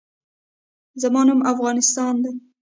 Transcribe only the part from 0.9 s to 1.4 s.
زما نوم